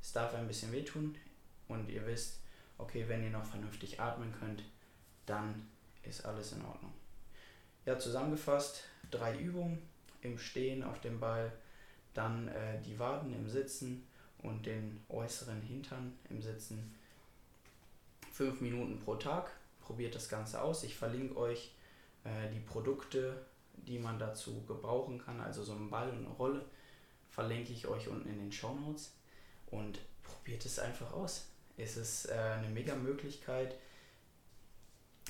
Es 0.01 0.11
darf 0.11 0.33
ein 0.33 0.47
bisschen 0.47 0.71
wehtun 0.71 1.15
und 1.67 1.89
ihr 1.89 2.05
wisst, 2.07 2.39
okay, 2.77 3.05
wenn 3.07 3.23
ihr 3.23 3.29
noch 3.29 3.45
vernünftig 3.45 3.99
atmen 3.99 4.33
könnt, 4.39 4.63
dann 5.25 5.67
ist 6.03 6.25
alles 6.25 6.51
in 6.53 6.65
Ordnung. 6.65 6.91
Ja, 7.85 7.97
zusammengefasst, 7.97 8.83
drei 9.11 9.37
Übungen 9.37 9.81
im 10.21 10.37
Stehen 10.37 10.83
auf 10.83 10.99
dem 11.01 11.19
Ball, 11.19 11.51
dann 12.13 12.47
äh, 12.49 12.81
die 12.81 12.99
Waden 12.99 13.33
im 13.33 13.47
Sitzen 13.47 14.05
und 14.43 14.65
den 14.65 15.01
äußeren 15.09 15.61
Hintern 15.61 16.17
im 16.29 16.41
Sitzen. 16.41 16.95
Fünf 18.31 18.61
Minuten 18.61 18.99
pro 18.99 19.15
Tag. 19.15 19.51
Probiert 19.81 20.15
das 20.15 20.29
Ganze 20.29 20.61
aus. 20.61 20.83
Ich 20.83 20.95
verlinke 20.95 21.37
euch 21.37 21.71
äh, 22.23 22.49
die 22.53 22.59
Produkte, 22.59 23.45
die 23.73 23.99
man 23.99 24.19
dazu 24.19 24.63
gebrauchen 24.65 25.19
kann, 25.19 25.41
also 25.41 25.63
so 25.63 25.73
einen 25.73 25.89
Ball 25.89 26.09
und 26.09 26.25
eine 26.25 26.35
Rolle, 26.35 26.65
verlinke 27.29 27.73
ich 27.73 27.87
euch 27.87 28.07
unten 28.07 28.29
in 28.29 28.39
den 28.39 28.51
Show 28.51 28.73
Notes 28.73 29.13
und 29.67 29.99
probiert 30.23 30.65
es 30.65 30.79
einfach 30.79 31.11
aus. 31.13 31.47
Es 31.77 31.97
ist 31.97 32.25
äh, 32.29 32.33
eine 32.33 32.69
mega 32.69 32.95
Möglichkeit, 32.95 33.75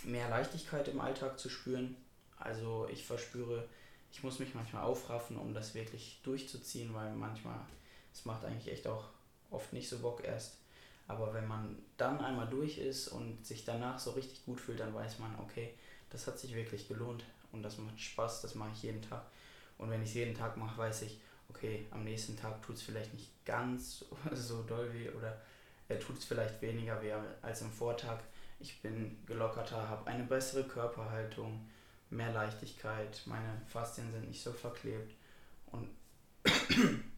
mehr 0.03 0.29
Leichtigkeit 0.29 0.87
im 0.87 0.99
Alltag 0.99 1.39
zu 1.39 1.49
spüren. 1.49 1.95
Also 2.37 2.87
ich 2.91 3.05
verspüre, 3.05 3.67
ich 4.11 4.23
muss 4.23 4.39
mich 4.39 4.53
manchmal 4.53 4.83
aufraffen, 4.83 5.37
um 5.37 5.53
das 5.53 5.73
wirklich 5.75 6.19
durchzuziehen, 6.23 6.93
weil 6.93 7.13
manchmal, 7.13 7.59
es 8.13 8.25
macht 8.25 8.45
eigentlich 8.45 8.71
echt 8.71 8.87
auch 8.87 9.05
oft 9.49 9.73
nicht 9.73 9.89
so 9.89 9.99
Bock 9.99 10.23
erst. 10.23 10.57
Aber 11.07 11.33
wenn 11.33 11.47
man 11.47 11.77
dann 11.97 12.19
einmal 12.19 12.47
durch 12.47 12.77
ist 12.77 13.09
und 13.09 13.45
sich 13.45 13.65
danach 13.65 13.99
so 13.99 14.11
richtig 14.11 14.45
gut 14.45 14.61
fühlt, 14.61 14.79
dann 14.79 14.93
weiß 14.93 15.19
man, 15.19 15.37
okay, 15.39 15.73
das 16.09 16.27
hat 16.27 16.39
sich 16.39 16.55
wirklich 16.55 16.87
gelohnt 16.87 17.25
und 17.51 17.63
das 17.63 17.77
macht 17.77 17.99
Spaß, 17.99 18.41
das 18.41 18.55
mache 18.55 18.71
ich 18.73 18.83
jeden 18.83 19.01
Tag. 19.01 19.23
Und 19.77 19.89
wenn 19.89 20.01
ich 20.01 20.09
es 20.09 20.15
jeden 20.15 20.35
Tag 20.35 20.57
mache, 20.57 20.77
weiß 20.77 21.01
ich, 21.03 21.19
okay, 21.49 21.85
am 21.91 22.03
nächsten 22.03 22.37
Tag 22.37 22.61
tut 22.61 22.75
es 22.75 22.83
vielleicht 22.83 23.13
nicht 23.13 23.29
ganz 23.45 24.05
so 24.33 24.63
doll 24.63 24.93
weh 24.93 25.09
oder 25.09 25.41
er 25.89 25.99
tut 25.99 26.17
es 26.17 26.25
vielleicht 26.25 26.61
weniger 26.61 27.01
weh 27.01 27.13
als 27.41 27.61
am 27.61 27.71
Vortag. 27.71 28.19
Ich 28.59 28.81
bin 28.81 29.17
gelockerter, 29.25 29.89
habe 29.89 30.07
eine 30.07 30.23
bessere 30.23 30.63
Körperhaltung, 30.63 31.67
mehr 32.09 32.31
Leichtigkeit, 32.31 33.21
meine 33.25 33.61
Faszien 33.67 34.11
sind 34.11 34.27
nicht 34.27 34.41
so 34.41 34.53
verklebt 34.53 35.13
und 35.71 35.89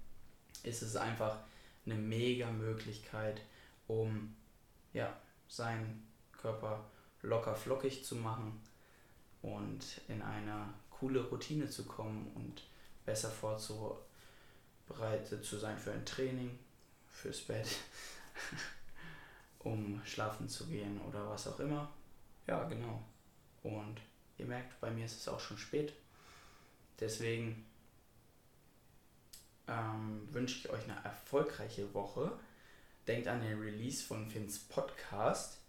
ist 0.64 0.82
es 0.82 0.96
einfach 0.96 1.38
eine 1.86 1.96
mega 1.96 2.50
Möglichkeit, 2.50 3.42
um 3.88 4.36
ja, 4.94 5.16
seinen 5.48 6.08
Körper 6.32 6.86
locker 7.22 7.56
flockig 7.56 8.04
zu 8.04 8.16
machen 8.16 8.62
und 9.42 10.02
in 10.08 10.22
eine 10.22 10.74
coole 10.90 11.22
Routine 11.22 11.70
zu 11.70 11.86
kommen 11.86 12.32
und 12.36 12.64
besser 13.06 13.30
vorzubereitet 13.30 15.44
zu 15.44 15.58
sein 15.58 15.78
für 15.78 15.92
ein 15.92 16.06
Training, 16.06 16.58
fürs 17.10 17.42
Bett, 17.42 17.68
um 19.60 20.02
schlafen 20.06 20.48
zu 20.48 20.68
gehen 20.68 21.00
oder 21.02 21.30
was 21.30 21.48
auch 21.48 21.60
immer. 21.60 21.92
Ja, 22.48 22.64
genau. 22.66 23.04
Und 23.64 24.02
ihr 24.38 24.46
merkt, 24.46 24.80
bei 24.82 24.92
mir 24.92 25.06
ist 25.06 25.20
es 25.20 25.28
auch 25.28 25.40
schon 25.40 25.58
spät. 25.58 25.94
Deswegen 27.00 27.66
ähm, 29.68 30.28
wünsche 30.32 30.60
ich 30.60 30.70
euch 30.70 30.84
eine 30.84 31.04
erfolgreiche 31.04 31.94
Woche. 31.94 32.32
Denkt 33.08 33.28
an 33.28 33.42
den 33.42 33.60
Release 33.60 34.04
von 34.04 34.30
Finns 34.30 34.60
Podcast 34.60 35.60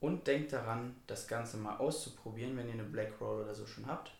und 0.00 0.26
denkt 0.26 0.52
daran, 0.52 0.96
das 1.06 1.26
Ganze 1.26 1.56
mal 1.56 1.76
auszuprobieren, 1.76 2.56
wenn 2.56 2.68
ihr 2.68 2.74
eine 2.74 2.84
Black 2.84 3.20
Roll 3.20 3.42
oder 3.42 3.54
so 3.54 3.66
schon 3.66 3.86
habt. 3.86 4.12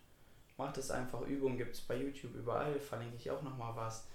Macht 0.57 0.77
es 0.77 0.91
einfach. 0.91 1.23
Übungen 1.23 1.57
gibt 1.57 1.75
es 1.75 1.81
bei 1.81 1.97
YouTube 1.97 2.35
überall, 2.35 2.81
verlinke 2.81 3.17
ich 3.17 3.31
auch 3.31 3.43
nochmal 3.43 3.77
was. 3.77 4.07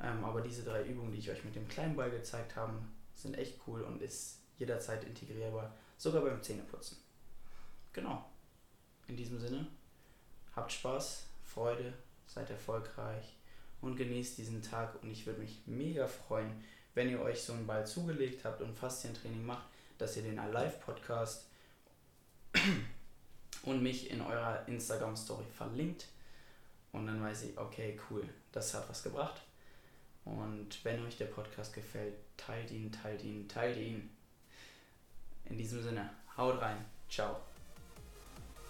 Ähm, 0.00 0.24
aber 0.24 0.40
diese 0.40 0.64
drei 0.64 0.84
Übungen, 0.84 1.12
die 1.12 1.18
ich 1.18 1.30
euch 1.30 1.44
mit 1.44 1.54
dem 1.54 1.68
kleinen 1.68 1.96
Ball 1.96 2.10
gezeigt 2.10 2.56
habe, 2.56 2.74
sind 3.14 3.36
echt 3.36 3.60
cool 3.66 3.82
und 3.82 4.00
ist 4.00 4.40
jederzeit 4.58 5.04
integrierbar, 5.04 5.74
sogar 5.98 6.22
beim 6.22 6.42
Zähneputzen. 6.42 6.96
Genau. 7.92 8.24
In 9.06 9.16
diesem 9.16 9.38
Sinne, 9.38 9.66
habt 10.56 10.72
Spaß, 10.72 11.26
Freude, 11.44 11.92
seid 12.26 12.48
erfolgreich 12.48 13.36
und 13.82 13.96
genießt 13.96 14.38
diesen 14.38 14.62
Tag. 14.62 15.02
Und 15.02 15.10
ich 15.10 15.26
würde 15.26 15.40
mich 15.40 15.60
mega 15.66 16.06
freuen, 16.06 16.64
wenn 16.94 17.10
ihr 17.10 17.20
euch 17.20 17.42
so 17.42 17.52
einen 17.52 17.66
Ball 17.66 17.86
zugelegt 17.86 18.44
habt 18.44 18.62
und 18.62 18.74
Faszientraining 18.74 19.44
macht, 19.44 19.66
dass 19.98 20.16
ihr 20.16 20.22
den 20.22 20.38
Alive 20.38 20.78
Podcast 20.84 21.46
und 23.64 23.82
mich 23.82 24.10
in 24.10 24.20
eurer 24.20 24.66
Instagram 24.66 25.16
Story 25.16 25.44
verlinkt. 25.56 26.06
Und 26.92 27.06
dann 27.06 27.22
weiß 27.22 27.44
ich, 27.44 27.58
okay, 27.58 27.98
cool, 28.10 28.24
das 28.52 28.72
hat 28.74 28.88
was 28.88 29.02
gebracht. 29.02 29.42
Und 30.24 30.84
wenn 30.84 31.04
euch 31.04 31.16
der 31.16 31.26
Podcast 31.26 31.74
gefällt, 31.74 32.14
teilt 32.36 32.70
ihn, 32.70 32.92
teilt 32.92 33.24
ihn, 33.24 33.48
teilt 33.48 33.76
ihn. 33.76 34.10
In 35.46 35.56
diesem 35.56 35.82
Sinne, 35.82 36.10
haut 36.36 36.60
rein. 36.60 36.84
Ciao. 37.10 37.36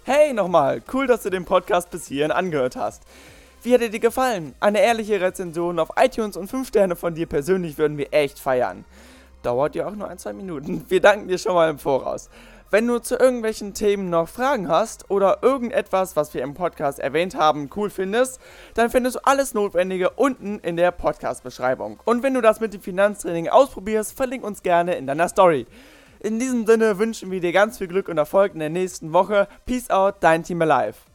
Hey 0.04 0.32
nochmal, 0.32 0.82
cool, 0.92 1.06
dass 1.06 1.22
du 1.22 1.30
den 1.30 1.44
Podcast 1.44 1.90
bis 1.90 2.08
hierhin 2.08 2.32
angehört 2.32 2.76
hast. 2.76 3.04
Wie 3.64 3.72
hat 3.72 3.80
er 3.80 3.90
dir 3.90 4.00
gefallen? 4.00 4.56
Eine 4.58 4.80
ehrliche 4.80 5.20
Rezension 5.20 5.78
auf 5.78 5.90
iTunes 5.96 6.36
und 6.36 6.48
5 6.48 6.66
Sterne 6.66 6.96
von 6.96 7.14
dir 7.14 7.26
persönlich 7.26 7.78
würden 7.78 7.96
wir 7.96 8.12
echt 8.12 8.40
feiern. 8.40 8.84
Dauert 9.44 9.76
ja 9.76 9.86
auch 9.86 9.94
nur 9.94 10.08
ein, 10.08 10.18
zwei 10.18 10.32
Minuten. 10.32 10.84
Wir 10.88 11.00
danken 11.00 11.28
dir 11.28 11.38
schon 11.38 11.54
mal 11.54 11.70
im 11.70 11.78
Voraus. 11.78 12.28
Wenn 12.72 12.88
du 12.88 12.98
zu 12.98 13.16
irgendwelchen 13.16 13.72
Themen 13.72 14.10
noch 14.10 14.28
Fragen 14.28 14.66
hast 14.66 15.10
oder 15.10 15.38
irgendetwas, 15.42 16.16
was 16.16 16.34
wir 16.34 16.42
im 16.42 16.54
Podcast 16.54 16.98
erwähnt 16.98 17.36
haben, 17.36 17.70
cool 17.76 17.88
findest, 17.88 18.40
dann 18.74 18.90
findest 18.90 19.16
du 19.16 19.20
alles 19.22 19.54
Notwendige 19.54 20.10
unten 20.10 20.58
in 20.58 20.76
der 20.76 20.90
Podcast-Beschreibung. 20.90 22.00
Und 22.04 22.24
wenn 22.24 22.34
du 22.34 22.40
das 22.40 22.58
mit 22.58 22.74
dem 22.74 22.80
Finanztraining 22.80 23.48
ausprobierst, 23.48 24.16
verlink 24.16 24.42
uns 24.42 24.64
gerne 24.64 24.96
in 24.96 25.06
deiner 25.06 25.28
Story. 25.28 25.66
In 26.18 26.40
diesem 26.40 26.66
Sinne 26.66 26.98
wünschen 26.98 27.30
wir 27.30 27.40
dir 27.40 27.52
ganz 27.52 27.78
viel 27.78 27.86
Glück 27.86 28.08
und 28.08 28.18
Erfolg 28.18 28.54
in 28.54 28.60
der 28.60 28.70
nächsten 28.70 29.12
Woche. 29.12 29.46
Peace 29.66 29.88
out, 29.90 30.16
dein 30.18 30.42
Team 30.42 30.62
Alive. 30.62 31.11